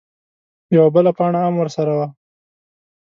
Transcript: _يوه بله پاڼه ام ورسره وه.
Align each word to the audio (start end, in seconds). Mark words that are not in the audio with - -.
_يوه 0.75 0.89
بله 0.95 1.11
پاڼه 1.17 1.39
ام 1.47 1.53
ورسره 1.57 1.93
وه. 1.97 2.07